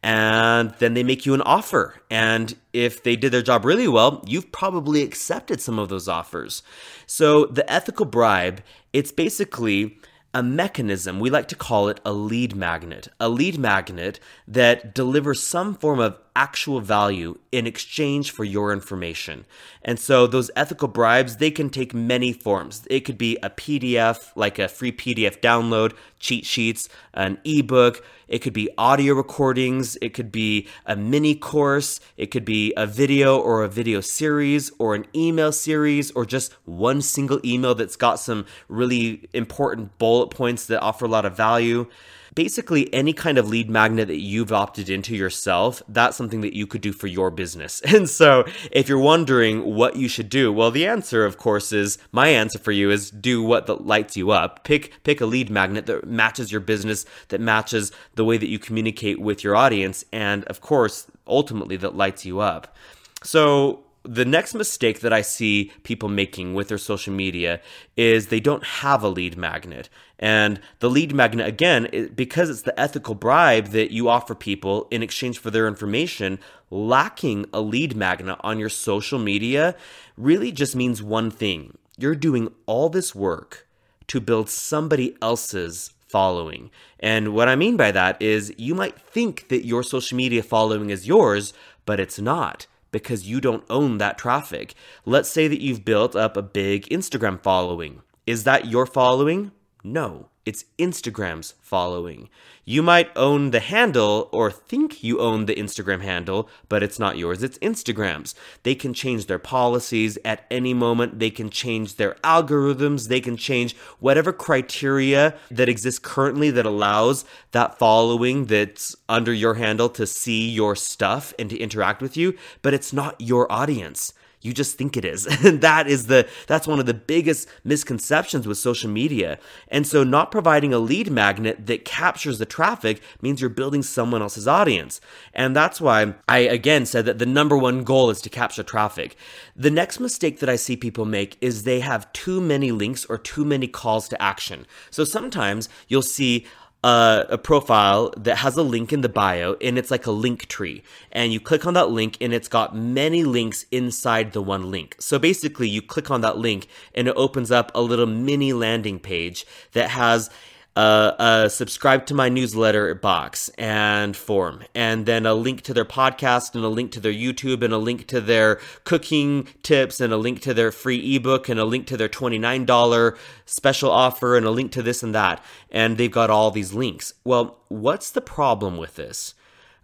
And 0.03 0.75
then 0.81 0.93
they 0.93 1.03
make 1.03 1.25
you 1.25 1.33
an 1.33 1.41
offer. 1.43 1.95
And 2.11 2.55
if 2.75 3.03
they 3.03 3.17
did 3.17 3.33
their 3.33 3.41
job 3.41 3.65
really 3.65 3.89
well, 3.89 4.23
you've 4.27 4.53
probably 4.53 5.03
accepted 5.03 5.63
some 5.63 5.79
of 5.79 5.89
those 5.89 6.09
offers. 6.09 6.63
So 7.07 7.47
the 7.47 7.71
ethical 7.73 8.05
bribe, 8.05 8.63
it's 8.93 9.13
basically 9.13 9.99
a 10.35 10.43
mechanism, 10.43 11.21
we 11.21 11.31
like 11.31 11.49
to 11.49 11.55
call 11.55 11.89
it 11.89 12.01
a 12.05 12.13
lead 12.13 12.57
magnet, 12.57 13.09
a 13.21 13.29
lead 13.29 13.57
magnet 13.57 14.19
that 14.49 14.95
delivers 14.95 15.41
some 15.41 15.75
form 15.75 16.01
of 16.01 16.19
actual 16.37 16.81
value 16.81 17.39
in 17.53 17.67
exchange 17.67 18.31
for 18.31 18.45
your 18.45 18.73
information. 18.73 19.45
And 19.83 19.99
so 19.99 20.27
those 20.27 20.51
ethical 20.57 20.89
bribes, 20.89 21.37
they 21.37 21.51
can 21.51 21.71
take 21.71 21.95
many 21.95 22.33
forms. 22.33 22.87
It 22.91 23.01
could 23.01 23.19
be 23.19 23.37
a 23.43 23.51
PDF, 23.51 24.33
like 24.35 24.59
a 24.59 24.69
free 24.69 24.93
PDF 24.93 25.41
download, 25.41 25.95
cheat 26.19 26.45
sheets, 26.45 26.89
an 27.13 27.39
ebook, 27.45 28.05
it 28.27 28.39
could 28.39 28.53
be 28.53 28.71
audio 28.79 29.15
recordings, 29.15 29.97
it 30.01 30.15
could 30.15 30.33
be 30.33 30.67
a 30.87 30.97
mini 30.97 31.35
course, 31.35 32.01
it 32.17 32.27
could 32.27 32.45
be 32.45 32.73
a 32.77 32.87
video 32.87 33.39
or 33.39 33.63
a 33.63 33.69
video 33.69 34.01
series 34.01 34.73
or 34.79 34.95
an 34.95 35.07
email 35.15 35.53
series 35.53 36.11
or 36.13 36.25
just 36.25 36.53
one 36.65 37.03
single 37.03 37.41
email 37.45 37.75
that's 37.75 37.97
got 37.97 38.19
some 38.19 38.47
really 38.69 39.29
important 39.33 39.99
bullet 39.99 40.29
points 40.29 40.67
that 40.67 40.81
offer 40.81 41.05
a 41.05 41.09
lot 41.09 41.25
of 41.25 41.37
value 41.37 41.87
basically 42.35 42.93
any 42.93 43.13
kind 43.13 43.39
of 43.39 43.49
lead 43.49 43.71
magnet 43.71 44.09
that 44.09 44.21
you've 44.21 44.53
opted 44.53 44.89
into 44.89 45.15
yourself, 45.15 45.83
that's 45.89 46.17
something 46.17 46.41
that 46.41 46.55
you 46.55 46.67
could 46.67 46.81
do 46.81 46.93
for 46.93 47.07
your 47.07 47.31
business. 47.31 47.81
And 47.95 48.11
so 48.11 48.45
if 48.73 48.89
you're 48.89 48.99
wondering 48.99 49.77
what 49.77 49.95
you 49.95 50.09
should 50.09 50.29
do, 50.29 50.53
well, 50.53 50.73
the 50.73 50.85
answer, 50.85 51.25
of 51.25 51.39
course, 51.39 51.73
is 51.73 51.97
my 52.11 52.27
answer 52.27 52.59
for 52.59 52.73
you 52.73 52.91
is 52.91 53.09
do 53.09 53.41
what 53.41 53.87
lights 53.87 54.17
you 54.17 54.33
up. 54.33 54.65
Pick, 54.65 55.05
pick 55.05 55.21
a 55.21 55.27
lead 55.27 55.49
magnet 55.49 55.87
that 55.87 56.05
matches 56.09 56.51
your 56.51 56.61
business, 56.61 57.07
that 57.29 57.41
matches 57.41 57.93
the 58.17 58.25
way 58.25 58.37
that 58.37 58.49
you 58.49 58.59
communicate 58.59 59.21
with 59.21 59.45
your 59.45 59.55
audience. 59.55 60.05
And 60.13 60.43
of 60.47 60.61
course, 60.61 61.07
ultimately 61.25 61.77
that 61.77 61.95
lights 61.95 62.25
you 62.25 62.41
up. 62.41 62.75
So 63.23 63.84
the 64.05 64.25
next 64.25 64.55
mistake 64.55 65.01
that 65.01 65.13
I 65.13 65.23
see 65.23 65.73
people 65.83 66.09
making 66.09 66.55
with 66.55 66.69
their 66.69 66.79
social 66.79 67.13
media 67.13 67.61
is 67.97 68.27
they 68.27 68.41
don't 68.41 68.65
have 68.65 69.03
a 69.03 69.09
lead 69.09 69.37
magnet. 69.37 69.89
And 70.19 70.61
the 70.81 70.91
lead 70.91 71.15
magnet, 71.15 71.49
again, 71.49 72.11
because 72.15 72.51
it's 72.51 72.63
the 72.63 72.79
ethical 72.79 73.15
bribe 73.15 73.69
that 73.69 73.93
you 73.93 74.09
offer 74.09 74.35
people 74.35 74.87
in 74.91 75.03
exchange 75.03 75.39
for 75.39 75.51
their 75.51 75.67
information, 75.67 76.39
lacking 76.71 77.47
a 77.53 77.61
lead 77.61 77.97
magnet 77.97 78.39
on 78.41 78.59
your 78.59 78.69
social 78.69 79.19
media 79.19 79.75
really 80.17 80.53
just 80.53 80.77
means 80.77 81.03
one 81.03 81.31
thing. 81.31 81.79
You're 81.97 82.15
doing 82.15 82.53
all 82.67 82.91
this 82.91 83.15
work 83.15 83.67
to 84.09 84.21
build 84.21 84.51
somebody 84.51 85.17
else's 85.23 85.93
following. 86.07 86.71
And 87.01 87.35
what 87.35 87.49
I 87.49 87.57
mean 87.57 87.77
by 87.77 87.91
that 87.91 88.21
is 88.21 88.53
you 88.59 88.75
might 88.75 89.01
think 89.01 89.49
that 89.49 89.67
your 89.67 89.83
social 89.83 90.17
media 90.17 90.43
following 90.43 90.91
is 90.91 91.09
yours, 91.09 91.55
but 91.87 91.99
it's 91.99 92.19
not 92.19 92.67
because 92.95 93.29
you 93.29 93.41
don't 93.41 93.65
own 93.69 93.99
that 93.99 94.17
traffic. 94.17 94.73
Let's 95.05 95.29
say 95.29 95.49
that 95.49 95.61
you've 95.61 95.85
built 95.85 96.15
up 96.15 96.37
a 96.37 96.43
big 96.43 96.87
Instagram 96.87 97.43
following. 97.43 98.03
Is 98.25 98.45
that 98.45 98.67
your 98.67 98.87
following? 98.87 99.51
No, 99.87 100.29
it's 100.47 100.65
Instagram's 100.79 101.53
following. 101.61 102.31
You 102.65 102.83
might 102.83 103.11
own 103.15 103.51
the 103.51 103.61
handle 103.61 104.31
or 104.33 104.51
think 104.51 105.05
you 105.05 105.21
own 105.21 105.45
the 105.45 105.55
Instagram 105.55 106.01
handle, 106.01 106.49
but 106.71 106.83
it's 106.83 106.99
not 106.99 107.19
yours, 107.19 107.43
it's 107.43 107.59
Instagram's. 107.59 108.35
They 108.63 108.75
can 108.75 108.95
change 108.95 109.27
their 109.27 109.39
policies 109.39 110.17
at 110.25 110.47
any 110.51 110.73
moment, 110.73 111.19
they 111.19 111.29
can 111.29 111.51
change 111.51 111.97
their 111.97 112.15
algorithms, 112.25 113.09
they 113.09 113.21
can 113.21 113.37
change 113.37 113.77
whatever 114.01 114.33
criteria 114.33 115.35
that 115.51 115.69
exists 115.69 115.99
currently 115.99 116.51
that 116.53 116.65
allows 116.65 117.27
that 117.53 117.79
following 117.79 118.47
that's 118.47 118.97
under 119.07 119.35
your 119.35 119.57
handle 119.57 119.91
to 119.91 120.07
see 120.07 120.49
your 120.49 120.75
stuff 120.75 121.35
and 121.39 121.51
to 121.51 121.59
interact 121.59 122.01
with 122.01 122.17
you, 122.17 122.35
but 122.63 122.73
it's 122.73 122.95
not 122.95 123.21
your 123.21 123.53
audience 123.53 124.15
you 124.45 124.53
just 124.53 124.77
think 124.77 124.97
it 124.97 125.05
is. 125.05 125.27
And 125.45 125.61
that 125.63 125.89
is 125.89 126.07
the 126.07 126.29
that's 126.47 126.69
one 126.69 126.79
of 126.79 126.87
the 126.87 126.95
biggest 126.95 127.49
misconceptions 127.65 128.47
with 128.47 128.59
social 128.59 128.91
media. 128.91 129.39
And 129.69 129.87
so 129.87 130.05
not 130.05 130.31
providing 130.31 130.73
a 130.73 130.79
lead 130.79 131.11
magnet 131.11 131.67
that 131.67 131.85
captures 131.85 132.39
the 132.39 132.47
traffic 132.47 133.01
means 133.23 133.41
you're 133.41 133.51
building 133.51 133.83
someone 133.83 134.23
else's 134.23 134.47
audience. 134.47 135.01
And 135.33 135.57
that's 135.57 135.81
why 135.81 136.15
I 136.29 136.39
again 136.39 136.87
said 136.87 137.07
that 137.07 137.19
the 137.19 137.27
number 137.27 137.57
one 137.57 137.85
goal 137.85 138.11
is 138.11 138.21
to 138.21 138.31
capture 138.31 138.63
traffic. 138.63 139.17
The 139.57 139.71
next 139.71 139.99
mistake 139.99 140.41
that 140.41 140.49
I 140.49 140.57
see 140.57 140.77
people 140.77 141.07
make 141.07 141.39
is 141.41 141.63
they 141.63 141.81
have 141.81 142.13
too 142.13 142.41
many 142.41 142.71
links 142.71 143.05
or 143.07 143.17
too 143.17 143.45
many 143.45 143.67
calls 143.67 144.09
to 144.09 144.23
action. 144.23 144.67
So 144.91 145.05
sometimes 145.05 145.69
you'll 145.89 146.03
see 146.03 146.47
a, 146.85 147.27
a, 147.31 147.39
profile 147.39 148.13
that 148.19 148.37
has 148.37 148.59
a 148.59 148.63
link 148.63 148.93
in 148.93 149.01
the 149.01 149.09
bio 149.09 149.57
and 149.63 149.79
it's 149.79 149.91
like 149.91 150.07
a 150.07 150.11
Linktree. 150.11 150.83
And 151.11 151.33
you 151.33 151.41
click 151.41 151.67
on 151.67 151.73
that 151.75 151.91
link 151.91 152.19
and 152.21 152.35
it's 152.35 152.47
got 152.47 152.77
many 152.77 153.25
links 153.25 153.65
inside 153.71 154.33
the 154.33 154.43
one 154.43 154.71
link. 154.71 154.95
So 155.01 155.19
basically, 155.19 155.67
you 155.67 155.81
click 155.81 156.11
on 156.11 156.21
that 156.21 156.37
link 156.37 156.69
and 156.95 157.09
it 157.09 157.15
opens 157.17 157.51
up 157.51 157.73
a 157.75 157.81
little 157.81 158.07
mini 158.07 158.53
landing 158.53 158.99
page 158.99 159.47
that 159.73 159.91
has 159.91 160.29
uh, 160.77 161.13
a 161.19 161.51
subscribe 161.51 162.05
to 162.07 162.15
my 162.15 162.29
newsletter 162.29 162.95
box 162.95 163.49
and 163.51 164.17
form, 164.17 164.65
and 164.75 165.07
then 165.07 165.25
a 165.25 165.35
link 165.35 165.63
to 165.63 165.75
their 165.75 165.85
podcast, 165.85 166.55
and 166.55 166.65
a 166.65 166.69
link 166.69 166.91
to 166.93 167.01
their 167.01 167.13
YouTube, 167.13 167.63
and 167.63 167.73
a 167.73 167.79
link 167.79 168.07
to 168.09 168.21
their 168.21 168.57
cooking 168.85 169.47
tips, 169.63 170.01
and 170.01 170.13
a 170.13 170.17
link 170.17 170.41
to 170.43 170.53
their 170.53 170.73
free 170.73 171.17
ebook, 171.17 171.49
and 171.49 171.61
a 171.61 171.65
link 171.65 171.87
to 171.87 171.97
their 171.97 172.09
$29 172.09 173.17
special 173.47 173.91
offer, 173.91 174.37
and 174.37 174.47
a 174.47 174.51
link 174.51 174.73
to 174.73 174.83
this 174.83 175.03
and 175.03 175.15
that. 175.15 175.43
And 175.71 175.97
they've 175.97 176.11
got 176.11 176.31
all 176.31 176.51
these 176.51 176.75
links. 176.75 177.15
Well, 177.25 177.59
what's 177.69 178.11
the 178.11 178.21
problem 178.21 178.77
with 178.77 178.97
this? 178.97 179.35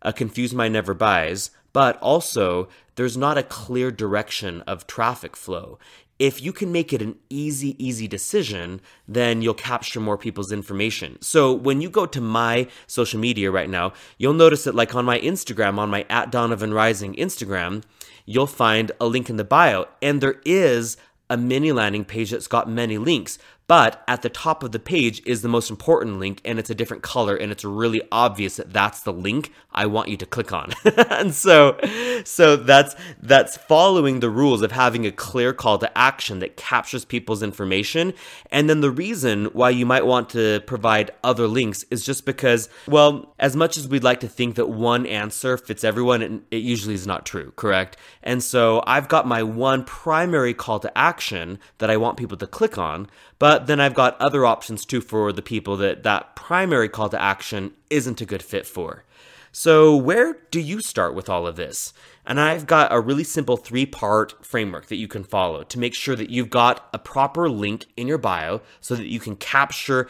A 0.03 0.13
confused 0.13 0.55
mind 0.55 0.73
never 0.73 0.95
buys, 0.95 1.51
but 1.73 1.99
also 1.99 2.69
there's 2.97 3.17
not 3.17 3.39
a 3.39 3.43
clear 3.43 3.91
direction 3.91 4.63
of 4.63 4.87
traffic 4.87 5.37
flow 5.37 5.79
if 6.21 6.43
you 6.43 6.53
can 6.53 6.71
make 6.71 6.93
it 6.93 7.01
an 7.01 7.17
easy, 7.31 7.75
easy 7.85 8.07
decision, 8.07 8.83
then 9.09 9.41
you'll 9.41 9.55
capture 9.55 9.99
more 9.99 10.19
people's 10.19 10.53
information. 10.53 11.17
So 11.23 11.51
when 11.51 11.81
you 11.81 11.89
go 11.89 12.05
to 12.05 12.21
my 12.21 12.69
social 12.87 13.19
media 13.19 13.51
right 13.51 13.71
now, 13.71 13.95
you'll 14.19 14.35
notice 14.35 14.65
that, 14.65 14.75
like 14.75 14.95
on 14.95 15.07
my 15.07 15.19
Instagram, 15.19 15.79
on 15.79 15.89
my 15.89 16.05
at 16.11 16.31
Donovan 16.31 16.75
Rising 16.75 17.15
Instagram, 17.15 17.83
you'll 18.27 18.47
find 18.47 18.93
a 19.01 19.07
link 19.07 19.31
in 19.31 19.37
the 19.37 19.45
bio, 19.45 19.87
and 20.03 20.21
there 20.21 20.43
is 20.45 20.99
a 21.31 21.39
mini 21.39 21.73
landing 21.73 22.05
page 22.05 22.33
that's 22.33 22.49
got 22.49 22.69
many 22.69 22.99
links. 22.99 23.39
But 23.71 24.03
at 24.09 24.23
the 24.23 24.29
top 24.29 24.65
of 24.65 24.73
the 24.73 24.81
page 24.81 25.23
is 25.25 25.43
the 25.43 25.49
most 25.49 25.71
important 25.71 26.19
link, 26.19 26.41
and 26.45 26.59
it's 26.59 26.71
a 26.71 26.75
different 26.75 27.05
color, 27.05 27.37
and 27.37 27.53
it's 27.53 27.65
really 27.65 28.03
obvious 28.11 28.57
that 28.57 28.73
that's 28.73 29.03
the 29.03 29.13
link 29.13 29.53
I 29.71 29.87
want 29.87 30.09
you 30.09 30.17
to 30.17 30.27
click 30.27 30.53
on. 30.53 30.73
and 31.09 31.33
so, 31.33 31.79
so 32.25 32.57
that's 32.57 32.97
that's 33.23 33.57
following 33.57 34.19
the 34.19 34.29
rules 34.29 34.63
of 34.63 34.73
having 34.73 35.07
a 35.07 35.13
clear 35.13 35.53
call 35.53 35.79
to 35.79 35.97
action 35.97 36.41
that 36.41 36.57
captures 36.57 37.05
people's 37.05 37.45
information. 37.45 38.13
And 38.51 38.69
then 38.69 38.81
the 38.81 38.91
reason 38.91 39.45
why 39.53 39.71
you 39.71 39.87
might 39.87 40.05
want 40.05 40.31
to 40.31 40.59
provide 40.67 41.13
other 41.23 41.47
links 41.47 41.85
is 41.93 42.05
just 42.05 42.27
because, 42.27 42.69
well, 42.89 43.33
as 43.39 43.55
much 43.55 43.77
as 43.77 43.87
we'd 43.87 44.03
like 44.03 44.19
to 44.19 44.29
think 44.29 44.57
that 44.57 44.69
one 44.69 45.07
answer 45.07 45.57
fits 45.57 45.85
everyone, 45.85 46.23
it, 46.23 46.33
it 46.51 46.63
usually 46.65 46.95
is 46.95 47.07
not 47.07 47.25
true, 47.25 47.53
correct? 47.55 47.97
And 48.21 48.43
so 48.43 48.83
I've 48.85 49.07
got 49.07 49.29
my 49.29 49.45
one 49.45 49.85
primary 49.85 50.55
call 50.55 50.81
to 50.81 50.99
action 50.99 51.61
that 51.79 51.89
I 51.89 51.97
want 51.97 52.17
people 52.17 52.37
to 52.39 52.49
click 52.49 52.77
on. 52.77 53.07
But 53.39 53.60
then 53.67 53.81
I've 53.81 53.95
got 53.95 54.21
other 54.21 54.45
options 54.45 54.85
too 54.85 55.01
for 55.01 55.33
the 55.33 55.43
people 55.43 55.77
that 55.79 56.03
that 56.03 56.37
primary 56.37 56.89
call 56.89 57.09
to 57.09 57.21
action 57.21 57.73
isn't 57.89 58.21
a 58.21 58.27
good 58.27 58.43
fit 58.43 58.67
for. 58.67 59.05
So, 59.53 59.97
where 59.97 60.39
do 60.53 60.61
you 60.61 60.81
start 60.81 61.15
with 61.15 61.29
all 61.29 61.45
of 61.45 61.57
this? 61.57 61.93
And 62.25 62.39
I've 62.39 62.69
got 62.69 62.93
a 62.93 63.01
really 63.01 63.25
simple 63.25 63.57
three 63.57 63.85
part 63.85 64.45
framework 64.45 64.87
that 64.87 64.97
you 64.97 65.09
can 65.09 65.25
follow 65.25 65.65
to 65.65 65.79
make 65.79 65.95
sure 65.95 66.15
that 66.15 66.31
you've 66.31 66.51
got 66.51 66.89
a 66.93 66.99
proper 66.99 67.49
link 67.49 67.87
in 67.97 68.07
your 68.07 68.19
bio 68.19 68.61
so 68.81 68.95
that 68.95 69.09
you 69.09 69.19
can 69.19 69.35
capture 69.35 70.09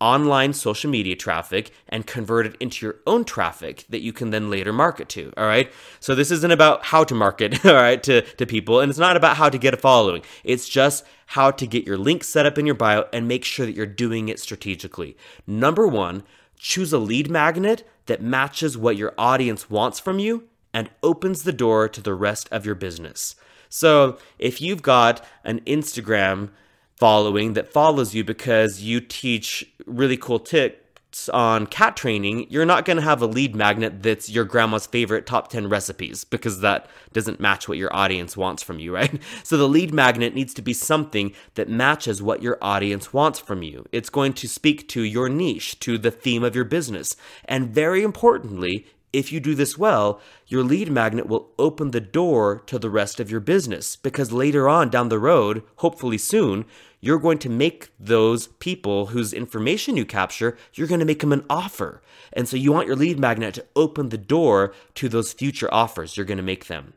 online 0.00 0.52
social 0.52 0.90
media 0.90 1.16
traffic 1.16 1.70
and 1.88 2.06
convert 2.06 2.46
it 2.46 2.56
into 2.60 2.86
your 2.86 2.96
own 3.06 3.24
traffic 3.24 3.84
that 3.88 4.00
you 4.00 4.12
can 4.12 4.30
then 4.30 4.50
later 4.50 4.72
market 4.72 5.08
to. 5.08 5.32
All 5.36 5.46
right. 5.46 5.72
So 6.00 6.14
this 6.14 6.30
isn't 6.30 6.50
about 6.50 6.86
how 6.86 7.04
to 7.04 7.14
market, 7.14 7.64
all 7.66 7.74
right, 7.74 8.02
to, 8.04 8.22
to 8.22 8.46
people, 8.46 8.80
and 8.80 8.90
it's 8.90 8.98
not 8.98 9.16
about 9.16 9.36
how 9.36 9.48
to 9.48 9.58
get 9.58 9.74
a 9.74 9.78
following. 9.78 10.22
It's 10.44 10.68
just 10.68 11.04
how 11.26 11.50
to 11.50 11.66
get 11.66 11.86
your 11.86 11.98
link 11.98 12.24
set 12.24 12.46
up 12.46 12.58
in 12.58 12.66
your 12.66 12.74
bio 12.74 13.06
and 13.12 13.28
make 13.28 13.44
sure 13.44 13.66
that 13.66 13.74
you're 13.74 13.86
doing 13.86 14.28
it 14.28 14.40
strategically. 14.40 15.16
Number 15.46 15.86
one, 15.86 16.22
choose 16.58 16.92
a 16.92 16.98
lead 16.98 17.30
magnet 17.30 17.86
that 18.06 18.22
matches 18.22 18.76
what 18.76 18.96
your 18.96 19.14
audience 19.18 19.68
wants 19.68 20.00
from 20.00 20.18
you 20.18 20.44
and 20.72 20.90
opens 21.02 21.42
the 21.42 21.52
door 21.52 21.88
to 21.88 22.00
the 22.00 22.14
rest 22.14 22.48
of 22.50 22.64
your 22.64 22.74
business. 22.74 23.36
So 23.68 24.18
if 24.38 24.60
you've 24.60 24.82
got 24.82 25.24
an 25.44 25.60
Instagram 25.60 26.50
following 26.98 27.52
that 27.52 27.72
follows 27.72 28.14
you 28.14 28.24
because 28.24 28.82
you 28.82 29.00
teach 29.00 29.64
really 29.86 30.16
cool 30.16 30.40
tips 30.40 31.28
on 31.32 31.66
cat 31.66 31.96
training, 31.96 32.46
you're 32.50 32.66
not 32.66 32.84
going 32.84 32.96
to 32.96 33.02
have 33.02 33.22
a 33.22 33.26
lead 33.26 33.54
magnet 33.54 34.02
that's 34.02 34.28
your 34.28 34.44
grandma's 34.44 34.86
favorite 34.86 35.26
top 35.26 35.48
10 35.48 35.68
recipes 35.68 36.24
because 36.24 36.60
that 36.60 36.88
doesn't 37.12 37.40
match 37.40 37.68
what 37.68 37.78
your 37.78 37.94
audience 37.94 38.36
wants 38.36 38.62
from 38.62 38.78
you, 38.78 38.94
right? 38.94 39.20
So 39.42 39.56
the 39.56 39.68
lead 39.68 39.94
magnet 39.94 40.34
needs 40.34 40.52
to 40.54 40.62
be 40.62 40.72
something 40.72 41.32
that 41.54 41.68
matches 41.68 42.20
what 42.20 42.42
your 42.42 42.58
audience 42.60 43.12
wants 43.12 43.38
from 43.38 43.62
you. 43.62 43.86
It's 43.92 44.10
going 44.10 44.34
to 44.34 44.48
speak 44.48 44.88
to 44.88 45.02
your 45.02 45.28
niche, 45.28 45.78
to 45.80 45.98
the 45.98 46.10
theme 46.10 46.42
of 46.42 46.54
your 46.54 46.64
business. 46.64 47.16
And 47.44 47.68
very 47.68 48.02
importantly, 48.02 48.86
if 49.12 49.32
you 49.32 49.40
do 49.40 49.54
this 49.54 49.78
well, 49.78 50.20
your 50.46 50.62
lead 50.62 50.90
magnet 50.90 51.26
will 51.26 51.50
open 51.58 51.92
the 51.92 52.00
door 52.00 52.60
to 52.66 52.78
the 52.78 52.90
rest 52.90 53.20
of 53.20 53.30
your 53.30 53.40
business 53.40 53.96
because 53.96 54.32
later 54.32 54.68
on 54.68 54.90
down 54.90 55.08
the 55.08 55.18
road, 55.18 55.62
hopefully 55.76 56.18
soon, 56.18 56.66
you're 57.00 57.18
going 57.18 57.38
to 57.38 57.48
make 57.48 57.90
those 57.98 58.48
people 58.58 59.06
whose 59.06 59.32
information 59.32 59.96
you 59.96 60.04
capture, 60.04 60.56
you're 60.74 60.88
going 60.88 61.00
to 61.00 61.06
make 61.06 61.20
them 61.20 61.32
an 61.32 61.44
offer. 61.48 62.02
And 62.32 62.48
so 62.48 62.56
you 62.56 62.72
want 62.72 62.86
your 62.86 62.96
lead 62.96 63.18
magnet 63.18 63.54
to 63.54 63.66
open 63.76 64.08
the 64.08 64.18
door 64.18 64.74
to 64.94 65.08
those 65.08 65.32
future 65.32 65.72
offers 65.72 66.16
you're 66.16 66.26
going 66.26 66.38
to 66.38 66.42
make 66.42 66.66
them. 66.66 66.94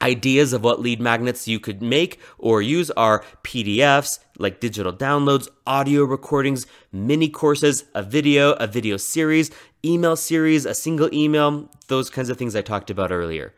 Ideas 0.00 0.52
of 0.52 0.62
what 0.62 0.80
lead 0.80 1.00
magnets 1.00 1.48
you 1.48 1.58
could 1.58 1.82
make 1.82 2.20
or 2.38 2.62
use 2.62 2.88
are 2.92 3.24
PDFs, 3.42 4.20
like 4.38 4.60
digital 4.60 4.92
downloads, 4.92 5.48
audio 5.66 6.04
recordings, 6.04 6.66
mini 6.92 7.28
courses, 7.28 7.84
a 7.96 8.02
video, 8.02 8.52
a 8.52 8.68
video 8.68 8.96
series, 8.96 9.50
email 9.84 10.14
series, 10.14 10.66
a 10.66 10.74
single 10.74 11.12
email, 11.12 11.68
those 11.88 12.10
kinds 12.10 12.28
of 12.28 12.36
things 12.36 12.54
I 12.54 12.62
talked 12.62 12.90
about 12.90 13.10
earlier. 13.10 13.54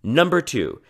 Number 0.00 0.40
two, 0.40 0.80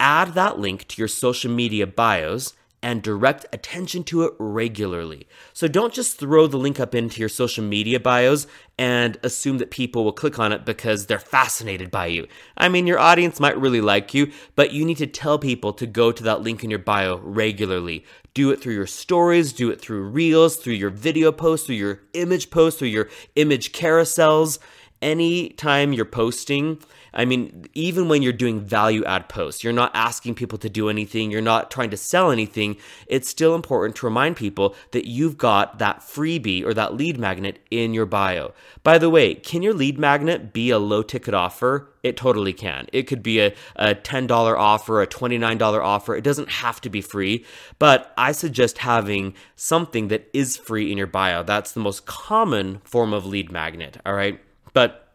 add 0.00 0.32
that 0.34 0.58
link 0.58 0.88
to 0.88 1.02
your 1.02 1.08
social 1.08 1.50
media 1.50 1.86
bios 1.86 2.54
and 2.86 3.02
direct 3.02 3.44
attention 3.52 4.04
to 4.04 4.22
it 4.22 4.32
regularly. 4.38 5.26
So 5.52 5.66
don't 5.66 5.92
just 5.92 6.20
throw 6.20 6.46
the 6.46 6.56
link 6.56 6.78
up 6.78 6.94
into 6.94 7.18
your 7.18 7.28
social 7.28 7.64
media 7.64 7.98
bios 7.98 8.46
and 8.78 9.18
assume 9.24 9.58
that 9.58 9.72
people 9.72 10.04
will 10.04 10.12
click 10.12 10.38
on 10.38 10.52
it 10.52 10.64
because 10.64 11.06
they're 11.06 11.18
fascinated 11.18 11.90
by 11.90 12.06
you. 12.06 12.28
I 12.56 12.68
mean, 12.68 12.86
your 12.86 13.00
audience 13.00 13.40
might 13.40 13.58
really 13.58 13.80
like 13.80 14.14
you, 14.14 14.30
but 14.54 14.72
you 14.72 14.84
need 14.84 14.98
to 14.98 15.08
tell 15.08 15.36
people 15.36 15.72
to 15.72 15.84
go 15.84 16.12
to 16.12 16.22
that 16.22 16.42
link 16.42 16.62
in 16.62 16.70
your 16.70 16.78
bio 16.78 17.18
regularly. 17.18 18.04
Do 18.34 18.52
it 18.52 18.60
through 18.60 18.74
your 18.74 18.86
stories, 18.86 19.52
do 19.52 19.68
it 19.68 19.80
through 19.80 20.04
reels, 20.04 20.54
through 20.54 20.74
your 20.74 20.90
video 20.90 21.32
posts, 21.32 21.66
through 21.66 21.74
your 21.74 22.02
image 22.12 22.50
posts, 22.50 22.78
through 22.78 22.88
your 22.88 23.08
image 23.34 23.72
carousels. 23.72 24.60
Anytime 25.02 25.92
you're 25.92 26.04
posting, 26.04 26.78
I 27.16 27.24
mean, 27.24 27.66
even 27.74 28.08
when 28.08 28.22
you're 28.22 28.32
doing 28.32 28.60
value 28.60 29.04
add 29.04 29.28
posts, 29.28 29.64
you're 29.64 29.72
not 29.72 29.90
asking 29.94 30.34
people 30.34 30.58
to 30.58 30.68
do 30.68 30.90
anything, 30.90 31.30
you're 31.30 31.40
not 31.40 31.70
trying 31.70 31.90
to 31.90 31.96
sell 31.96 32.30
anything. 32.30 32.76
It's 33.06 33.28
still 33.28 33.54
important 33.54 33.96
to 33.96 34.06
remind 34.06 34.36
people 34.36 34.74
that 34.92 35.08
you've 35.08 35.38
got 35.38 35.78
that 35.78 36.00
freebie 36.00 36.64
or 36.64 36.74
that 36.74 36.94
lead 36.94 37.18
magnet 37.18 37.58
in 37.70 37.94
your 37.94 38.06
bio. 38.06 38.52
By 38.82 38.98
the 38.98 39.10
way, 39.10 39.34
can 39.34 39.62
your 39.62 39.72
lead 39.72 39.98
magnet 39.98 40.52
be 40.52 40.70
a 40.70 40.78
low 40.78 41.02
ticket 41.02 41.32
offer? 41.32 41.90
It 42.02 42.16
totally 42.16 42.52
can. 42.52 42.86
It 42.92 43.04
could 43.04 43.22
be 43.22 43.40
a, 43.40 43.54
a 43.76 43.94
$10 43.94 44.30
offer, 44.56 45.02
a 45.02 45.06
$29 45.06 45.82
offer. 45.82 46.14
It 46.14 46.22
doesn't 46.22 46.50
have 46.50 46.80
to 46.82 46.90
be 46.90 47.00
free, 47.00 47.44
but 47.78 48.12
I 48.16 48.32
suggest 48.32 48.78
having 48.78 49.34
something 49.56 50.08
that 50.08 50.28
is 50.32 50.56
free 50.56 50.92
in 50.92 50.98
your 50.98 51.06
bio. 51.06 51.42
That's 51.42 51.72
the 51.72 51.80
most 51.80 52.06
common 52.06 52.80
form 52.84 53.12
of 53.12 53.26
lead 53.26 53.50
magnet, 53.50 53.98
all 54.06 54.14
right? 54.14 54.40
But 54.76 55.08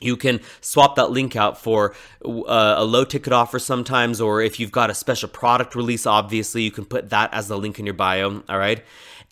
you 0.00 0.16
can 0.16 0.38
swap 0.60 0.94
that 0.94 1.10
link 1.10 1.34
out 1.34 1.60
for 1.60 1.92
uh, 2.24 2.74
a 2.78 2.84
low 2.84 3.04
ticket 3.04 3.32
offer 3.32 3.58
sometimes, 3.58 4.20
or 4.20 4.40
if 4.40 4.60
you've 4.60 4.70
got 4.70 4.90
a 4.90 4.94
special 4.94 5.28
product 5.28 5.74
release, 5.74 6.06
obviously, 6.06 6.62
you 6.62 6.70
can 6.70 6.84
put 6.84 7.10
that 7.10 7.34
as 7.34 7.48
the 7.48 7.58
link 7.58 7.80
in 7.80 7.84
your 7.84 7.96
bio. 7.96 8.44
All 8.48 8.58
right. 8.58 8.84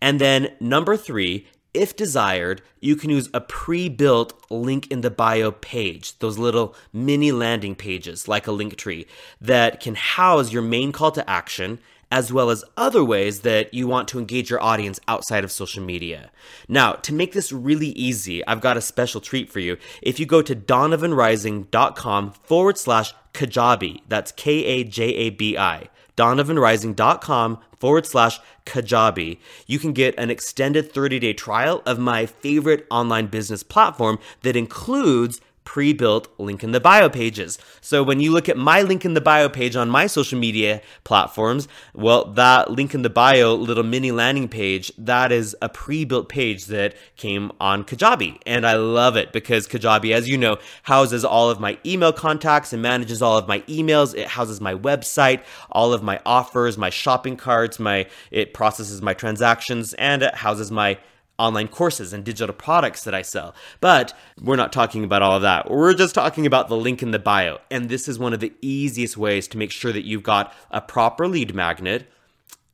And 0.02 0.20
then 0.20 0.48
number 0.58 0.96
three, 0.96 1.46
if 1.72 1.94
desired, 1.94 2.62
you 2.80 2.96
can 2.96 3.10
use 3.10 3.28
a 3.32 3.40
pre 3.40 3.88
built 3.88 4.32
link 4.50 4.90
in 4.90 5.02
the 5.02 5.10
bio 5.10 5.52
page, 5.52 6.18
those 6.18 6.36
little 6.36 6.74
mini 6.92 7.30
landing 7.30 7.76
pages 7.76 8.26
like 8.26 8.48
a 8.48 8.50
Linktree 8.50 9.06
that 9.40 9.78
can 9.78 9.94
house 9.94 10.52
your 10.52 10.62
main 10.62 10.90
call 10.90 11.12
to 11.12 11.30
action 11.30 11.78
as 12.10 12.32
well 12.32 12.50
as 12.50 12.64
other 12.76 13.04
ways 13.04 13.40
that 13.40 13.74
you 13.74 13.88
want 13.88 14.08
to 14.08 14.18
engage 14.18 14.50
your 14.50 14.62
audience 14.62 15.00
outside 15.08 15.44
of 15.44 15.50
social 15.50 15.82
media. 15.82 16.30
Now, 16.68 16.92
to 16.92 17.12
make 17.12 17.32
this 17.32 17.52
really 17.52 17.88
easy, 17.88 18.46
I've 18.46 18.60
got 18.60 18.76
a 18.76 18.80
special 18.80 19.20
treat 19.20 19.50
for 19.50 19.60
you. 19.60 19.76
If 20.02 20.20
you 20.20 20.26
go 20.26 20.42
to 20.42 20.54
donovanrising.com 20.54 22.32
forward 22.44 22.78
slash 22.78 23.12
Kajabi, 23.34 24.00
that's 24.08 24.32
K 24.32 24.64
A 24.64 24.84
J 24.84 25.04
A 25.04 25.30
B 25.30 25.58
I, 25.58 25.88
donovanrising.com 26.16 27.58
forward 27.78 28.06
slash 28.06 28.40
Kajabi, 28.64 29.38
you 29.66 29.78
can 29.78 29.92
get 29.92 30.18
an 30.18 30.30
extended 30.30 30.90
30 30.92 31.18
day 31.18 31.32
trial 31.32 31.82
of 31.84 31.98
my 31.98 32.26
favorite 32.26 32.86
online 32.90 33.26
business 33.26 33.62
platform 33.62 34.18
that 34.42 34.56
includes 34.56 35.40
pre 35.66 35.92
built 35.92 36.28
link 36.38 36.64
in 36.64 36.72
the 36.72 36.80
bio 36.80 37.10
pages. 37.10 37.58
So 37.82 38.02
when 38.02 38.20
you 38.20 38.32
look 38.32 38.48
at 38.48 38.56
my 38.56 38.80
link 38.80 39.04
in 39.04 39.12
the 39.12 39.20
bio 39.20 39.50
page 39.50 39.76
on 39.76 39.90
my 39.90 40.06
social 40.06 40.38
media 40.38 40.80
platforms, 41.04 41.68
well, 41.92 42.24
that 42.32 42.70
link 42.70 42.94
in 42.94 43.02
the 43.02 43.10
bio 43.10 43.52
little 43.54 43.84
mini 43.84 44.12
landing 44.12 44.48
page, 44.48 44.90
that 44.96 45.30
is 45.32 45.54
a 45.60 45.68
pre 45.68 46.06
built 46.06 46.30
page 46.30 46.66
that 46.66 46.94
came 47.16 47.52
on 47.60 47.84
Kajabi. 47.84 48.38
And 48.46 48.66
I 48.66 48.76
love 48.76 49.16
it 49.16 49.32
because 49.32 49.68
Kajabi, 49.68 50.14
as 50.14 50.26
you 50.26 50.38
know, 50.38 50.56
houses 50.84 51.24
all 51.24 51.50
of 51.50 51.60
my 51.60 51.76
email 51.84 52.12
contacts 52.12 52.72
and 52.72 52.80
manages 52.80 53.20
all 53.20 53.36
of 53.36 53.48
my 53.48 53.60
emails. 53.62 54.14
It 54.14 54.28
houses 54.28 54.60
my 54.60 54.74
website, 54.74 55.42
all 55.70 55.92
of 55.92 56.02
my 56.02 56.20
offers, 56.24 56.78
my 56.78 56.90
shopping 56.90 57.36
carts, 57.36 57.78
my, 57.78 58.06
it 58.30 58.54
processes 58.54 59.02
my 59.02 59.12
transactions, 59.12 59.92
and 59.94 60.22
it 60.22 60.36
houses 60.36 60.70
my 60.70 60.98
online 61.38 61.68
courses 61.68 62.12
and 62.12 62.24
digital 62.24 62.54
products 62.54 63.04
that 63.04 63.14
I 63.14 63.22
sell. 63.22 63.54
But 63.80 64.14
we're 64.40 64.56
not 64.56 64.72
talking 64.72 65.04
about 65.04 65.22
all 65.22 65.36
of 65.36 65.42
that. 65.42 65.70
We're 65.70 65.94
just 65.94 66.14
talking 66.14 66.46
about 66.46 66.68
the 66.68 66.76
link 66.76 67.02
in 67.02 67.10
the 67.10 67.18
bio. 67.18 67.58
And 67.70 67.88
this 67.88 68.08
is 68.08 68.18
one 68.18 68.32
of 68.32 68.40
the 68.40 68.52
easiest 68.60 69.16
ways 69.16 69.48
to 69.48 69.58
make 69.58 69.70
sure 69.70 69.92
that 69.92 70.06
you've 70.06 70.22
got 70.22 70.54
a 70.70 70.80
proper 70.80 71.28
lead 71.28 71.54
magnet 71.54 72.10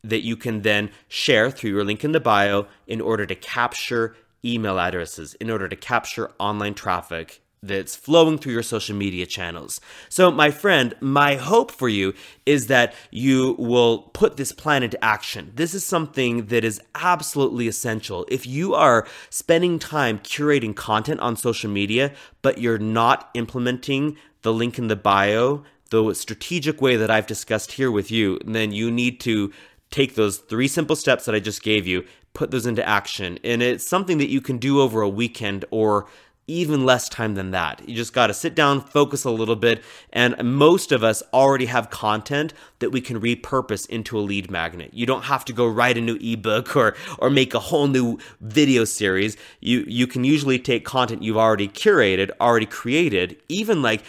that 0.04 0.25
you 0.25 0.37
can 0.37 0.62
then 0.62 0.90
share 1.09 1.50
through 1.50 1.71
your 1.71 1.85
link 1.85 2.04
in 2.04 2.12
the 2.12 2.21
bio 2.21 2.66
in 2.87 3.00
order 3.00 3.25
to 3.26 3.35
capture 3.35 4.16
email 4.45 4.78
addresses, 4.78 5.35
in 5.35 5.50
order 5.50 5.69
to 5.69 5.76
capture 5.76 6.33
online 6.38 6.75
traffic 6.75 7.40
that's 7.62 7.95
flowing 7.95 8.38
through 8.38 8.52
your 8.52 8.62
social 8.62 8.97
media 8.97 9.25
channels. 9.25 9.81
So, 10.09 10.31
my 10.31 10.50
friend, 10.50 10.95
my 11.00 11.37
hope 11.37 11.71
for 11.71 11.88
you 11.88 12.12
is 12.45 12.66
that 12.66 12.95
you 13.11 13.54
will 13.59 14.11
put 14.14 14.37
this 14.37 14.50
plan 14.52 14.83
into 14.83 15.02
action. 15.04 15.52
This 15.54 15.73
is 15.73 15.85
something 15.85 16.47
that 16.47 16.64
is 16.64 16.81
absolutely 16.97 17.69
essential. 17.69 18.26
If 18.28 18.47
you 18.47 18.75
are 18.75 19.07
spending 19.31 19.78
time 19.78 20.19
curating 20.19 20.75
content 20.75 21.21
on 21.21 21.37
social 21.37 21.71
media, 21.71 22.12
but 22.42 22.59
you're 22.59 22.78
not 22.78 23.31
implementing 23.35 24.16
the 24.42 24.52
link 24.52 24.78
in 24.78 24.88
the 24.88 24.97
bio, 24.97 25.62
the 25.90 26.14
strategic 26.14 26.81
way 26.83 26.97
that 26.97 27.11
I've 27.11 27.26
discussed 27.26 27.73
here 27.73 27.90
with 27.90 28.11
you, 28.11 28.40
then 28.45 28.73
you 28.73 28.90
need 28.90 29.21
to 29.21 29.52
take 29.90 30.16
those 30.16 30.38
three 30.38 30.66
simple 30.66 30.97
steps 30.97 31.26
that 31.26 31.35
I 31.35 31.38
just 31.38 31.62
gave 31.62 31.87
you, 31.87 32.04
put 32.35 32.50
those 32.50 32.66
into 32.66 32.87
action. 32.88 33.38
And 33.45 33.62
it's 33.62 33.87
something 33.87 34.19
that 34.19 34.31
you 34.31 34.40
can 34.40 34.59
do 34.59 34.81
over 34.81 35.02
a 35.02 35.09
weekend 35.09 35.64
or 35.71 36.07
even 36.52 36.85
less 36.85 37.09
time 37.09 37.35
than 37.35 37.50
that. 37.52 37.88
You 37.88 37.94
just 37.94 38.12
got 38.12 38.26
to 38.26 38.35
sit 38.35 38.54
down, 38.54 38.80
focus 38.80 39.25
a 39.25 39.30
little 39.30 39.56
bit, 39.56 39.82
and 40.12 40.37
most 40.42 40.92
of 40.92 41.02
us 41.02 41.23
already 41.32 41.66
have 41.66 41.90
content 41.90 42.52
that 42.80 42.90
we 42.90 43.00
can 43.00 43.21
repurpose 43.21 43.88
into 43.88 44.18
a 44.18 44.21
lead 44.21 44.50
magnet. 44.50 44.90
You 44.92 45.06
don't 45.06 45.25
have 45.25 45.44
to 45.47 45.52
go 45.52 45.66
write 45.66 45.97
a 45.97 46.00
new 46.00 46.18
ebook 46.21 46.76
or 46.76 46.94
or 47.18 47.30
make 47.30 47.54
a 47.54 47.59
whole 47.59 47.87
new 47.87 48.18
video 48.40 48.85
series. 48.85 49.37
You 49.61 49.85
you 49.87 50.06
can 50.06 50.25
usually 50.25 50.59
take 50.59 50.85
content 50.85 51.23
you've 51.23 51.37
already 51.37 51.68
curated, 51.68 52.30
already 52.40 52.66
created, 52.66 53.37
even 53.49 53.82
like 53.82 54.02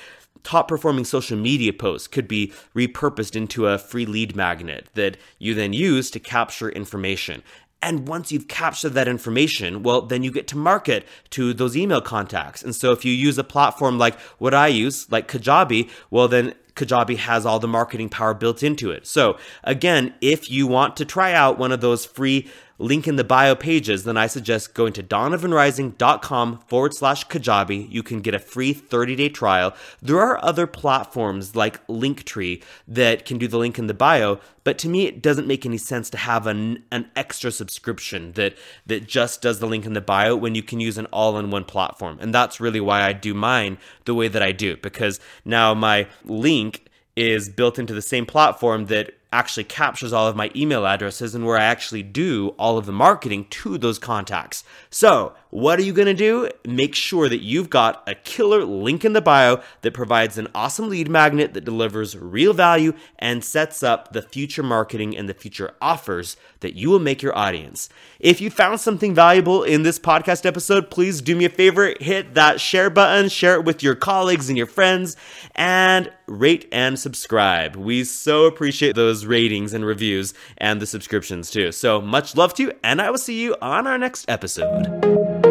top 0.43 0.67
performing 0.67 1.05
social 1.05 1.38
media 1.38 1.73
posts 1.73 2.07
could 2.07 2.27
be 2.27 2.53
repurposed 2.75 3.35
into 3.35 3.67
a 3.67 3.77
free 3.77 4.05
lead 4.05 4.35
magnet 4.35 4.89
that 4.93 5.17
you 5.39 5.53
then 5.53 5.73
use 5.73 6.12
to 6.12 6.19
capture 6.19 6.69
information. 6.69 7.41
And 7.83 8.07
once 8.07 8.31
you've 8.31 8.47
captured 8.47 8.91
that 8.91 9.09
information, 9.09 9.83
well, 9.83 10.01
then 10.01 10.23
you 10.23 10.31
get 10.31 10.47
to 10.47 10.57
market 10.57 11.05
to 11.31 11.53
those 11.53 11.75
email 11.75 11.99
contacts. 11.99 12.63
And 12.63 12.73
so 12.73 12.93
if 12.93 13.03
you 13.03 13.11
use 13.11 13.37
a 13.37 13.43
platform 13.43 13.97
like 13.97 14.17
what 14.39 14.53
I 14.53 14.67
use, 14.67 15.11
like 15.11 15.27
Kajabi, 15.27 15.89
well, 16.09 16.29
then 16.29 16.55
Kajabi 16.75 17.17
has 17.17 17.45
all 17.45 17.59
the 17.59 17.67
marketing 17.67 18.07
power 18.07 18.33
built 18.33 18.63
into 18.63 18.89
it. 18.89 19.05
So 19.05 19.37
again, 19.65 20.13
if 20.21 20.49
you 20.49 20.65
want 20.65 20.95
to 20.95 21.05
try 21.05 21.33
out 21.33 21.59
one 21.59 21.73
of 21.73 21.81
those 21.81 22.05
free 22.05 22.49
link 22.77 23.08
in 23.08 23.15
the 23.15 23.24
bio 23.24 23.56
pages, 23.56 24.03
then 24.03 24.18
I 24.18 24.27
suggest 24.27 24.74
going 24.74 24.94
to 24.94 25.03
donovanrising.com 25.03 26.60
forward 26.68 26.94
slash 26.94 27.27
Kajabi. 27.27 27.89
You 27.92 28.03
can 28.03 28.22
get 28.22 28.34
a 28.34 28.39
free 28.39 28.74
30 28.74 29.15
day 29.15 29.30
trial. 29.30 29.74
There 30.01 30.20
are 30.20 30.44
other 30.44 30.68
platforms 30.68 31.56
like 31.56 31.86
Linktree 31.88 32.63
that 32.88 33.25
can 33.25 33.38
do 33.38 33.48
the 33.48 33.58
link 33.58 33.77
in 33.77 33.88
the 33.88 33.94
bio, 33.94 34.39
but 34.63 34.77
to 34.80 34.89
me, 34.89 35.06
it 35.06 35.22
doesn't 35.22 35.48
make 35.48 35.65
any 35.65 35.77
sense 35.77 36.10
to 36.12 36.18
have 36.18 36.48
an, 36.48 36.84
an 36.92 37.10
extra 37.15 37.51
subscription 37.51 38.34
that, 38.34 38.58
that 38.86 39.08
just 39.08 39.42
does 39.42 39.60
the 39.60 39.68
link 39.68 39.86
in 39.86 39.94
the 39.94 40.01
bio 40.01 40.36
when 40.36 40.56
you 40.56 40.63
can 40.63 40.80
use 40.80 40.98
an 40.98 41.06
all 41.08 41.38
in 41.38 41.51
one 41.51 41.65
platform. 41.65 42.18
And 42.22 42.34
that's 42.34 42.60
really 42.60 42.80
why 42.80 43.03
I 43.03 43.13
do 43.13 43.34
mine 43.34 43.77
the 44.06 44.15
way 44.15 44.27
that 44.27 44.42
I 44.42 44.51
do, 44.51 44.77
because 44.77 45.20
now 45.46 45.74
my 45.74 46.08
link 46.24 46.89
is 47.15 47.50
built 47.50 47.77
into 47.77 47.94
the 47.94 48.01
same 48.01 48.25
platform 48.25 48.88
that 48.88 49.13
actually 49.33 49.63
captures 49.65 50.13
all 50.13 50.27
of 50.27 50.35
my 50.35 50.51
email 50.55 50.85
addresses 50.85 51.33
and 51.33 51.45
where 51.45 51.57
I 51.57 51.63
actually 51.63 52.03
do 52.03 52.49
all 52.59 52.77
of 52.77 52.85
the 52.85 52.91
marketing 52.91 53.47
to 53.49 53.77
those 53.77 53.99
contacts. 53.99 54.63
So, 54.89 55.33
what 55.49 55.77
are 55.77 55.83
you 55.83 55.93
going 55.93 56.07
to 56.07 56.13
do? 56.15 56.49
Make 56.65 56.95
sure 56.95 57.29
that 57.29 57.43
you've 57.43 57.69
got 57.69 58.01
a 58.07 58.15
killer 58.15 58.65
link 58.65 59.05
in 59.05 59.13
the 59.13 59.21
bio 59.21 59.61
that 59.81 59.93
provides 59.93 60.37
an 60.39 60.47
awesome 60.55 60.89
lead 60.89 61.07
magnet 61.09 61.53
that 61.53 61.63
delivers 61.63 62.17
real 62.17 62.53
value 62.53 62.93
and 63.19 63.43
sets 63.43 63.83
up 63.83 64.13
the 64.13 64.24
future 64.24 64.63
marketing 64.63 65.15
and 65.15 65.29
the 65.29 65.33
future 65.33 65.75
offers 65.79 66.37
that 66.61 66.74
you 66.74 66.89
will 66.89 67.00
make 67.00 67.22
your 67.22 67.37
audience. 67.37 67.87
If 68.19 68.41
you 68.41 68.50
found 68.50 68.79
something 68.79 69.13
valuable 69.13 69.63
in 69.63 69.83
this 69.83 70.00
podcast 70.00 70.46
episode, 70.46 70.89
please 70.89 71.22
do 71.22 71.35
me 71.35 71.46
a 71.46 71.50
favor, 71.50 71.93
hit 72.00 72.33
that 72.33 72.59
share 72.59 72.89
button, 72.89 73.29
share 73.29 73.55
it 73.55 73.65
with 73.65 73.83
your 73.83 73.96
colleagues 73.96 74.50
and 74.50 74.57
your 74.57 74.65
friends, 74.65 75.15
and 75.53 76.11
rate 76.25 76.67
and 76.72 76.98
subscribe. 76.98 77.75
We 77.75 78.05
so 78.05 78.46
appreciate 78.46 78.96
those 79.24 79.27
ratings 79.27 79.74
and 79.74 79.86
reviews 79.86 80.33
and 80.57 80.81
the 80.81 80.86
subscriptions 80.86 81.50
too. 81.50 81.72
So 81.72 82.01
much 82.01 82.36
love 82.36 82.53
to 82.55 82.64
you, 82.64 82.74
and 82.83 83.01
I 83.01 83.09
will 83.09 83.18
see 83.18 83.42
you 83.42 83.55
on 83.62 83.88
our 83.88 83.98
next 83.98 84.25
episode. 84.29 85.43